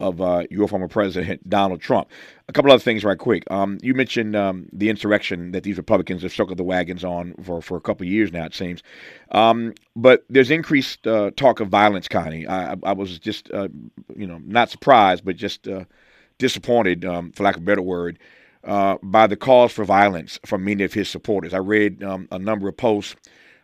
of 0.01 0.19
uh, 0.19 0.43
your 0.49 0.67
former 0.67 0.87
president, 0.87 1.47
Donald 1.47 1.79
Trump. 1.79 2.09
A 2.49 2.53
couple 2.53 2.71
other 2.71 2.81
things, 2.81 3.03
right 3.03 3.17
quick. 3.17 3.43
Um, 3.51 3.77
you 3.81 3.93
mentioned 3.93 4.35
um, 4.35 4.67
the 4.73 4.89
insurrection 4.89 5.51
that 5.51 5.63
these 5.63 5.77
Republicans 5.77 6.23
have 6.23 6.33
circled 6.33 6.57
the 6.57 6.63
wagons 6.63 7.03
on 7.03 7.35
for, 7.43 7.61
for 7.61 7.77
a 7.77 7.81
couple 7.81 8.05
years 8.07 8.33
now, 8.33 8.45
it 8.45 8.55
seems. 8.55 8.81
Um, 9.31 9.75
but 9.95 10.25
there's 10.27 10.49
increased 10.49 11.05
uh, 11.05 11.31
talk 11.37 11.59
of 11.59 11.69
violence, 11.69 12.07
Connie. 12.07 12.47
I, 12.47 12.75
I 12.83 12.93
was 12.93 13.19
just, 13.19 13.51
uh, 13.51 13.69
you 14.15 14.25
know, 14.25 14.41
not 14.43 14.71
surprised, 14.71 15.23
but 15.23 15.35
just 15.35 15.67
uh, 15.67 15.85
disappointed, 16.39 17.05
um, 17.05 17.31
for 17.31 17.43
lack 17.43 17.55
of 17.55 17.61
a 17.61 17.65
better 17.65 17.83
word, 17.83 18.17
uh, 18.63 18.97
by 19.03 19.27
the 19.27 19.37
calls 19.37 19.71
for 19.71 19.85
violence 19.85 20.39
from 20.45 20.65
many 20.65 20.83
of 20.83 20.93
his 20.93 21.09
supporters. 21.09 21.53
I 21.53 21.59
read 21.59 22.03
um, 22.03 22.27
a 22.31 22.39
number 22.39 22.67
of 22.67 22.75
posts 22.75 23.15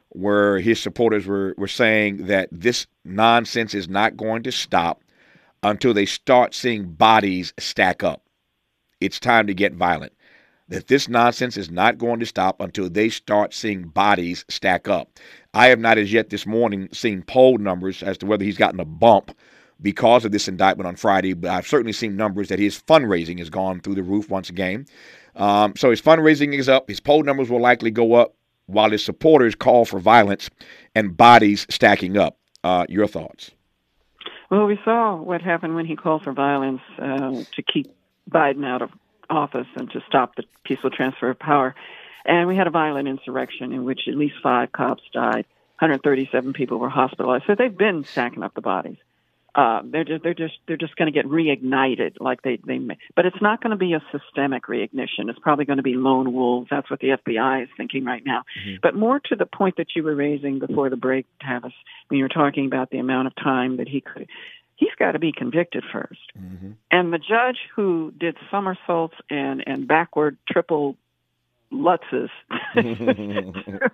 where 0.10 0.60
his 0.60 0.80
supporters 0.80 1.26
were, 1.26 1.54
were 1.58 1.68
saying 1.68 2.28
that 2.28 2.50
this 2.52 2.88
nonsense 3.04 3.74
is 3.74 3.90
not 3.90 4.18
going 4.18 4.44
to 4.44 4.52
stop 4.52 5.04
until 5.64 5.94
they 5.94 6.06
start 6.06 6.54
seeing 6.54 6.92
bodies 6.92 7.54
stack 7.60 8.04
up. 8.04 8.24
It's 9.02 9.20
time 9.20 9.48
to 9.48 9.54
get 9.54 9.74
violent. 9.74 10.14
That 10.70 10.88
this 10.88 11.08
nonsense 11.08 11.56
is 11.56 11.72
not 11.72 11.98
going 11.98 12.20
to 12.20 12.26
stop 12.26 12.60
until 12.60 12.90
they 12.90 13.10
start 13.10 13.54
seeing 13.54 13.84
bodies 13.84 14.44
stack 14.50 14.88
up. 14.88 15.10
I 15.54 15.68
have 15.68 15.80
not 15.80 15.98
as 15.98 16.12
yet 16.12 16.30
this 16.30 16.46
morning 16.46 16.90
seen 16.92 17.22
poll 17.22 17.58
numbers 17.58 18.04
as 18.04 18.18
to 18.20 18.26
whether 18.26 18.44
he's 18.44 18.58
gotten 18.58 18.80
a 18.80 18.86
bump 18.86 19.36
because 19.82 20.26
of 20.26 20.32
this 20.32 20.48
indictment 20.48 20.88
on 20.88 20.96
Friday, 20.96 21.34
but 21.34 21.52
I've 21.52 21.68
certainly 21.68 21.94
seen 21.94 22.16
numbers 22.16 22.50
that 22.50 22.60
his 22.60 22.82
fundraising 22.82 23.40
has 23.40 23.50
gone 23.50 23.80
through 23.80 23.96
the 23.96 24.04
roof 24.04 24.30
once 24.30 24.50
again. 24.50 24.88
Um, 25.36 25.74
so 25.78 25.92
his 25.92 26.02
fundraising 26.02 26.54
is 26.54 26.68
up. 26.68 26.90
His 26.90 27.00
poll 27.00 27.24
numbers 27.24 27.50
will 27.50 27.62
likely 27.62 27.92
go 27.92 28.16
up 28.16 28.34
while 28.68 28.92
his 28.92 29.04
supporters 29.04 29.56
call 29.56 29.86
for 29.86 30.00
violence 30.00 30.50
and 30.94 31.18
bodies 31.18 31.66
stacking 31.70 32.18
up. 32.18 32.38
Uh, 32.64 32.86
your 32.90 33.08
thoughts? 33.08 33.52
Well, 34.50 34.66
we 34.66 34.80
saw 34.84 35.16
what 35.16 35.42
happened 35.42 35.76
when 35.76 35.86
he 35.86 35.96
called 35.96 36.24
for 36.24 36.34
violence 36.34 36.82
uh, 37.00 37.44
to 37.56 37.62
keep 37.62 37.94
Biden 38.30 38.66
out 38.66 38.82
of 38.82 38.92
office 39.30 39.68
and 39.76 39.90
to 39.92 40.02
stop 40.08 40.36
the 40.36 40.44
peaceful 40.64 40.90
transfer 40.90 41.30
of 41.30 41.40
power. 41.40 41.76
And 42.26 42.48
we 42.48 42.56
had 42.56 42.68
a 42.68 42.72
violent 42.72 43.08
insurrection 43.08 43.72
in 43.72 43.86
which 43.86 44.02
at 44.08 44.16
least 44.16 44.36
five 44.44 44.72
cops 44.72 45.04
died, 45.14 45.46
137 45.80 46.54
people 46.54 46.78
were 46.78 46.90
hospitalized. 46.90 47.46
So 47.48 47.56
they've 47.56 47.76
been 47.76 48.04
stacking 48.04 48.44
up 48.44 48.54
the 48.54 48.62
bodies 48.62 48.98
uh, 49.58 49.82
they're 49.84 50.04
just 50.04 50.24
they're 50.24 50.36
just 50.36 50.54
they're 50.68 50.78
just 50.78 50.96
going 50.98 51.12
to 51.12 51.12
get 51.12 51.26
reignited 51.26 52.18
like 52.20 52.44
they 52.44 52.60
they 52.68 52.80
but 53.16 53.26
it's 53.26 53.42
not 53.42 53.60
going 53.60 53.72
to 53.72 53.78
be 53.78 53.94
a 53.94 54.04
systemic 54.12 54.66
reignition 54.68 55.30
it's 55.30 55.40
probably 55.40 55.66
going 55.66 55.78
to 55.78 55.84
be 55.84 55.96
lone 55.96 56.32
wolves 56.32 56.68
that's 56.70 56.90
what 56.92 57.00
the 57.00 57.18
FBI 57.26 57.64
is 57.64 57.70
thinking 57.76 58.06
right 58.06 58.24
now 58.24 58.44
mm-hmm. 58.64 58.76
but 58.84 58.94
more 58.94 59.20
to 59.20 59.36
the 59.36 59.48
point 59.48 59.78
that 59.78 59.88
you 59.96 60.04
were 60.04 60.14
raising 60.14 60.60
before 60.60 60.92
the 60.92 60.96
break 60.96 61.26
Tavis 61.44 61.74
when 62.08 62.20
you 62.20 62.24
were 62.24 62.30
talking 62.30 62.68
about 62.68 62.92
the 62.92 63.00
amount 63.00 63.28
of 63.28 63.36
time 63.36 63.78
that 63.78 63.88
he 63.88 64.00
could 64.00 64.28
he's 64.76 64.94
got 65.00 65.14
to 65.14 65.20
be 65.20 65.32
convicted 65.32 65.84
1st 65.92 66.18
mm-hmm. 66.40 66.72
and 66.92 67.12
the 67.12 67.18
judge 67.18 67.58
who 67.76 68.14
did 68.20 68.38
somersaults 68.52 69.16
and 69.32 69.64
and 69.66 69.88
backward 69.88 70.38
triple 70.48 70.96
lutzes 71.74 72.30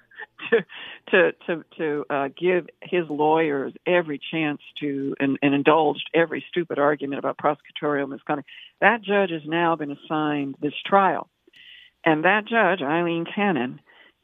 to 1.11 1.31
to 1.47 1.63
to 1.77 2.05
uh, 2.09 2.29
give 2.39 2.67
his 2.81 3.03
lawyers 3.09 3.73
every 3.85 4.19
chance 4.31 4.61
to 4.79 5.15
and, 5.19 5.37
and 5.41 5.53
indulged 5.53 6.09
every 6.13 6.43
stupid 6.49 6.79
argument 6.79 7.19
about 7.19 7.37
prosecutorial 7.37 8.09
misconduct. 8.09 8.47
That 8.81 9.01
judge 9.01 9.31
has 9.31 9.43
now 9.45 9.75
been 9.75 9.91
assigned 9.91 10.55
this 10.61 10.73
trial, 10.85 11.29
and 12.05 12.25
that 12.25 12.45
judge, 12.45 12.81
Aileen 12.81 13.25
Cannon, 13.25 13.79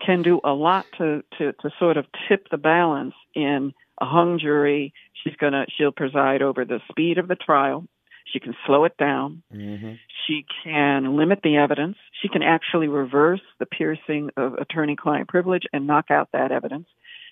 can 0.05 0.21
do 0.21 0.39
a 0.43 0.51
lot 0.51 0.85
to, 0.97 1.23
to, 1.37 1.53
to 1.53 1.69
sort 1.77 1.97
of 1.97 2.05
tip 2.27 2.47
the 2.49 2.57
balance 2.57 3.15
in 3.33 3.73
a 3.99 4.05
hung 4.05 4.39
jury. 4.39 4.93
She's 5.23 5.35
gonna 5.35 5.65
she'll 5.77 5.91
preside 5.91 6.41
over 6.41 6.65
the 6.65 6.79
speed 6.89 7.17
of 7.17 7.27
the 7.27 7.35
trial. 7.35 7.85
She 8.31 8.39
can 8.39 8.55
slow 8.65 8.85
it 8.85 8.95
down. 8.97 9.43
Mm-hmm. 9.53 9.93
She 10.27 10.45
can 10.63 11.17
limit 11.17 11.39
the 11.43 11.57
evidence. 11.57 11.97
She 12.21 12.29
can 12.29 12.43
actually 12.43 12.87
reverse 12.87 13.41
the 13.59 13.65
piercing 13.65 14.29
of 14.37 14.53
attorney 14.53 14.95
client 14.95 15.27
privilege 15.27 15.63
and 15.73 15.87
knock 15.87 16.11
out 16.11 16.29
that 16.33 16.51
evidence. 16.51 16.87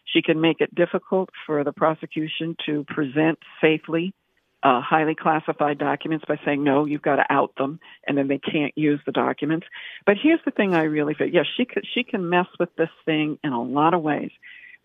She 0.05 0.21
can 0.21 0.41
make 0.41 0.61
it 0.61 0.73
difficult 0.73 1.29
for 1.45 1.63
the 1.63 1.73
prosecution 1.73 2.55
to 2.65 2.85
present 2.85 3.39
safely 3.61 4.13
uh, 4.63 4.81
highly 4.81 5.13
classified 5.15 5.77
documents 5.77 6.25
by 6.27 6.39
saying 6.43 6.63
no, 6.63 6.85
you've 6.85 7.01
got 7.01 7.17
to 7.17 7.25
out 7.29 7.53
them, 7.57 7.79
and 8.07 8.17
then 8.17 8.27
they 8.27 8.39
can't 8.39 8.73
use 8.75 8.99
the 9.05 9.11
documents. 9.11 9.67
But 10.05 10.17
here's 10.21 10.39
the 10.45 10.51
thing: 10.51 10.73
I 10.73 10.83
really 10.83 11.13
feel 11.13 11.27
yes, 11.27 11.45
she 11.55 11.65
could, 11.65 11.85
she 11.93 12.03
can 12.03 12.29
mess 12.29 12.47
with 12.59 12.75
this 12.75 12.89
thing 13.05 13.37
in 13.43 13.53
a 13.53 13.61
lot 13.61 13.93
of 13.93 14.01
ways 14.01 14.31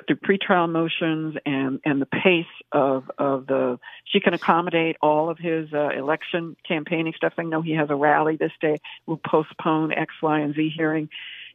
through 0.06 0.16
pretrial 0.16 0.70
motions 0.70 1.36
and 1.44 1.80
and 1.84 2.00
the 2.00 2.06
pace 2.06 2.46
of 2.72 3.10
of 3.18 3.46
the 3.46 3.78
she 4.04 4.20
can 4.20 4.34
accommodate 4.34 4.96
all 5.02 5.30
of 5.30 5.38
his 5.38 5.72
uh, 5.72 5.88
election 5.90 6.56
campaigning 6.66 7.12
stuff. 7.16 7.34
I 7.38 7.44
know 7.44 7.62
he 7.62 7.72
has 7.72 7.90
a 7.90 7.94
rally 7.94 8.36
this 8.36 8.52
day. 8.60 8.78
We'll 9.06 9.20
postpone 9.24 9.92
X, 9.92 10.12
Y, 10.22 10.40
and 10.40 10.54
Z 10.54 10.72
hearing. 10.76 11.08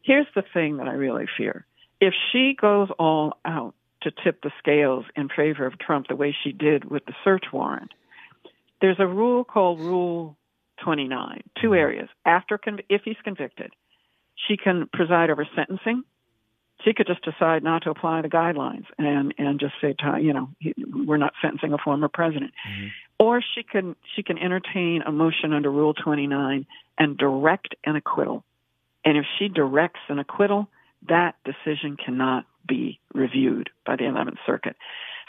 Here's 0.04 0.28
the 0.36 0.44
thing 0.54 0.78
that 0.78 0.88
I 0.88 0.94
really 0.94 1.26
fear: 1.38 1.66
if 2.00 2.14
she 2.32 2.56
goes 2.60 2.90
all 2.98 3.38
out 3.46 3.74
to 4.02 4.12
tip 4.24 4.42
the 4.42 4.52
scales 4.60 5.06
in 5.16 5.30
favor 5.30 5.66
of 5.66 5.80
Trump 5.80 6.08
the 6.08 6.16
way 6.16 6.36
she 6.44 6.52
did 6.52 6.86
with 6.86 7.06
the 7.06 7.14
search 7.24 7.46
warrant, 7.52 7.92
there's 8.82 9.00
a 9.00 9.08
rule 9.08 9.44
called 9.44 9.80
Rule 9.80 10.38
29. 10.84 11.44
Two 11.62 11.74
areas. 11.74 12.10
After 12.26 12.60
if 12.90 13.02
he's 13.04 13.18
convicted, 13.24 13.74
she 14.48 14.58
can 14.58 14.88
preside 14.94 15.30
over 15.30 15.48
sentencing 15.56 16.04
she 16.84 16.94
could 16.94 17.08
just 17.08 17.24
decide 17.24 17.64
not 17.64 17.84
to 17.84 17.90
apply 17.90 18.22
the 18.22 18.30
guidelines 18.30 18.86
and 18.98 19.34
and 19.38 19.60
just 19.60 19.74
say, 19.82 19.96
you 20.22 20.34
know, 20.34 20.50
we're 21.06 21.18
not 21.18 21.34
sentencing 21.42 21.74
a 21.74 21.78
former 21.78 22.08
president. 22.08 22.52
Mm-hmm. 22.70 22.88
Or 23.20 23.42
she 23.42 23.64
can 23.64 23.96
she 24.16 24.24
can 24.24 24.38
entertain 24.38 25.02
a 25.06 25.12
motion 25.12 25.54
under 25.54 25.72
Rule 25.72 25.94
29 25.94 26.66
and 26.98 27.18
direct 27.18 27.76
an 27.84 27.96
acquittal. 27.96 28.44
And 29.04 29.18
if 29.18 29.26
she 29.38 29.48
directs 29.48 30.02
an 30.10 30.20
acquittal, 30.20 30.68
that 31.08 31.36
decision 31.46 31.98
cannot 32.04 32.46
be 32.68 33.00
reviewed 33.14 33.70
by 33.86 33.96
the 33.96 34.04
11th 34.04 34.38
Circuit. 34.46 34.76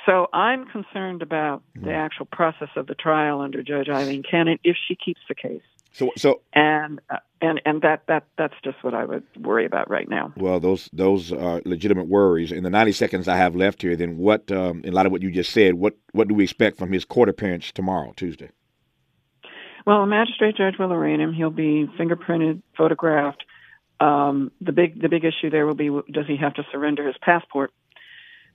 So 0.07 0.27
I'm 0.33 0.67
concerned 0.67 1.23
about 1.23 1.63
mm-hmm. 1.77 1.87
the 1.87 1.93
actual 1.93 2.27
process 2.27 2.71
of 2.77 2.87
the 2.87 2.95
trial 2.95 3.41
under 3.41 3.63
Judge 3.63 3.89
Aileen 3.89 4.23
Cannon 4.29 4.59
if 4.65 4.77
she 4.87 4.97
keeps 4.97 5.21
the 5.29 5.35
case. 5.35 5.63
So, 5.99 6.13
so 6.17 6.43
and 6.55 7.01
uh, 7.11 7.17
and 7.41 7.61
and 7.65 7.83
that 7.83 8.05
that 8.07 8.25
that's 8.37 8.55
just 8.63 8.77
what 8.85 8.95
I 8.95 9.05
would 9.05 9.25
worry 9.37 9.67
about 9.67 9.91
right 9.91 10.09
now. 10.09 10.33
Well, 10.37 10.61
those 10.61 10.89
those 10.93 11.33
are 11.33 11.61
legitimate 11.65 12.07
worries. 12.07 12.53
In 12.53 12.63
the 12.63 12.71
ninety 12.71 12.93
seconds 12.93 13.27
I 13.27 13.37
have 13.37 13.57
left 13.57 13.83
here, 13.83 13.97
then 13.97 14.17
what? 14.17 14.53
Um, 14.53 14.83
in 14.85 14.93
light 14.93 15.07
of 15.07 15.13
what 15.13 15.23
you 15.23 15.33
just 15.33 15.51
said, 15.51 15.75
what 15.75 15.95
what 16.13 16.29
do 16.29 16.35
we 16.35 16.45
expect 16.45 16.79
from 16.79 16.93
his 16.93 17.05
court 17.05 17.29
appearance 17.29 17.73
tomorrow, 17.73 18.13
Tuesday? 18.15 18.51
Well, 19.87 20.03
a 20.03 20.07
magistrate 20.07 20.57
judge 20.57 20.75
will 20.79 20.93
arraign 20.93 21.21
him. 21.21 21.33
He'll 21.33 21.51
be 21.51 21.89
fingerprinted, 21.99 22.63
photographed. 22.77 23.43
Um, 23.99 24.53
the 24.61 24.71
big 24.71 25.03
the 25.03 25.09
big 25.09 25.25
issue 25.25 25.51
there 25.51 25.67
will 25.67 25.75
be: 25.75 25.89
does 26.13 26.29
he 26.29 26.37
have 26.37 26.55
to 26.55 26.63
surrender 26.71 27.09
his 27.09 27.17
passport 27.21 27.73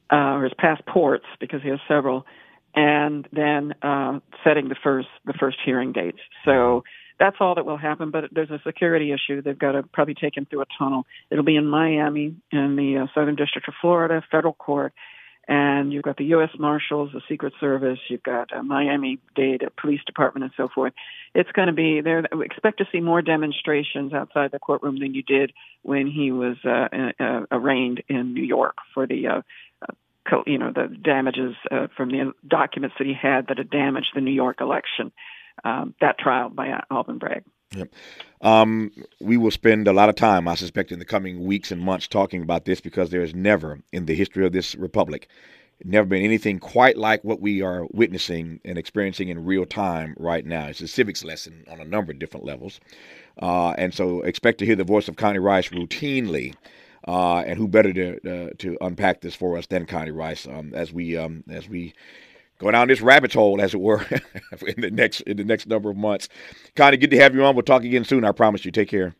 uh, 0.10 0.36
or 0.38 0.44
his 0.46 0.54
passports 0.58 1.26
because 1.42 1.62
he 1.62 1.68
has 1.68 1.80
several, 1.90 2.26
and 2.74 3.28
then 3.34 3.74
uh, 3.82 4.20
setting 4.46 4.70
the 4.70 4.78
first 4.82 5.10
the 5.26 5.34
first 5.34 5.58
hearing 5.66 5.92
dates. 5.92 6.20
So 6.46 6.86
that's 7.24 7.38
all 7.40 7.56
that 7.56 7.66
will 7.66 7.78
happen. 7.78 8.12
But 8.12 8.26
there's 8.34 8.52
a 8.52 8.60
security 8.66 9.14
issue. 9.14 9.42
They've 9.42 9.58
got 9.58 9.72
to 9.72 9.84
probably 9.84 10.14
take 10.14 10.36
him 10.36 10.46
through 10.46 10.62
a 10.62 10.66
tunnel. 10.78 11.06
It'll 11.32 11.46
be 11.46 11.56
in 11.56 11.66
Miami, 11.66 12.36
in 12.52 12.76
the 12.76 13.04
uh, 13.04 13.08
Southern 13.16 13.36
District 13.36 13.66
of 13.68 13.74
Florida, 13.80 14.22
federal 14.30 14.54
court. 14.54 14.94
And 15.48 15.92
you've 15.92 16.04
got 16.04 16.18
the 16.18 16.26
U.S. 16.26 16.50
Marshals, 16.58 17.12
the 17.14 17.22
Secret 17.28 17.54
Service, 17.60 18.00
you've 18.10 18.24
got 18.24 18.54
uh, 18.54 18.64
Miami 18.64 19.20
Dade 19.36 19.64
Police 19.80 20.00
Department, 20.06 20.46
and 20.46 20.54
so 20.56 20.70
forth. 20.74 20.94
It's 21.34 21.52
going 21.52 21.68
to 21.68 21.74
be 21.74 22.02
there. 22.02 22.24
Expect 22.42 22.78
to 22.80 22.86
see 22.92 23.02
more 23.02 23.22
demonstrations 23.22 24.14
outside 24.14 24.52
the 24.52 24.60
courtroom 24.60 25.00
than 25.00 25.14
you 25.14 25.24
did 25.24 25.52
when 25.82 26.08
he 26.08 26.32
was 26.32 26.56
uh, 26.66 26.88
uh, 27.20 27.42
arraigned 27.52 28.04
in 28.08 28.34
New 28.34 28.44
York 28.44 28.76
for 28.94 29.06
the 29.06 29.28
uh, 29.28 29.42
you 30.48 30.58
know 30.58 30.72
the 30.74 30.88
damages 30.88 31.56
uh, 31.70 31.88
from 31.98 32.10
the 32.10 32.32
documents 32.48 32.96
that 32.98 33.08
he 33.08 33.14
had 33.14 33.48
that 33.48 33.58
had 33.58 33.70
damaged 33.70 34.12
the 34.16 34.22
New 34.22 34.32
York 34.32 34.62
election 34.62 35.12
um, 35.64 35.96
that 36.02 36.18
trial 36.18 36.50
by 36.50 36.82
Alvin 36.92 37.18
Bragg. 37.18 37.44
Yep. 37.76 37.94
Um, 38.42 38.92
we 39.20 39.38
will 39.38 39.52
spend 39.52 39.88
a 39.88 39.94
lot 39.94 40.10
of 40.10 40.16
time, 40.16 40.48
I 40.48 40.56
suspect, 40.56 40.92
in 40.92 41.00
the 41.00 41.06
coming 41.06 41.46
weeks 41.46 41.72
and 41.72 41.82
months 41.82 42.08
talking 42.08 42.42
about 42.42 42.66
this 42.66 42.82
because 42.82 43.10
there 43.10 43.22
has 43.22 43.34
never, 43.34 43.80
in 43.92 44.06
the 44.06 44.16
history 44.16 44.46
of 44.46 44.52
this 44.52 44.76
republic, 44.76 45.28
never 45.84 46.06
been 46.06 46.24
anything 46.24 46.60
quite 46.60 46.98
like 46.98 47.24
what 47.24 47.42
we 47.42 47.62
are 47.62 47.88
witnessing 47.92 48.60
and 48.64 48.78
experiencing 48.78 49.30
in 49.30 49.46
real 49.46 49.66
time 49.66 50.16
right 50.18 50.46
now. 50.46 50.68
It's 50.68 50.82
a 50.82 50.88
civics 50.88 51.24
lesson 51.24 51.66
on 51.70 51.80
a 51.80 51.86
number 51.86 52.12
of 52.12 52.20
different 52.20 52.46
levels. 52.46 52.80
Uh, 53.42 53.72
and 53.72 53.94
so 53.94 54.22
expect 54.22 54.60
to 54.60 54.66
hear 54.66 54.76
the 54.76 54.84
voice 54.84 55.08
of 55.08 55.16
Connie 55.16 55.40
Rice 55.40 55.70
routinely. 55.70 56.56
Uh, 57.06 57.40
and 57.40 57.58
who 57.58 57.68
better 57.68 57.92
to 57.92 58.16
uh, 58.26 58.50
to 58.58 58.78
unpack 58.80 59.20
this 59.20 59.36
for 59.36 59.58
us 59.58 59.68
than 59.68 59.86
Connie 59.86 60.12
Rice 60.12 60.48
um, 60.48 60.72
as 60.74 60.94
we 60.94 61.18
um, 61.18 61.44
as 61.50 61.68
we 61.68 61.94
go 62.58 62.72
down 62.72 62.88
this 62.88 63.02
rabbit 63.02 63.34
hole, 63.34 63.62
as 63.62 63.74
it 63.74 63.80
were, 63.80 64.02
in 64.68 64.82
the 64.82 64.92
next 64.92 65.22
in 65.22 65.38
the 65.38 65.44
next 65.44 65.68
number 65.68 65.90
of 65.90 65.98
months. 65.98 66.30
Connie, 66.76 66.98
good 66.98 67.12
to 67.12 67.18
have 67.18 67.36
you 67.36 67.44
on. 67.44 67.56
We'll 67.56 67.64
talk 67.64 67.84
again 67.84 68.06
soon. 68.06 68.24
I 68.26 68.32
promise 68.32 68.66
you. 68.66 68.72
Take 68.72 68.90
care. 68.90 69.16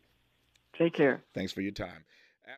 Take 0.76 0.94
care. 0.94 1.22
Thanks 1.34 1.52
for 1.52 1.60
your 1.60 1.72
time. 1.72 2.04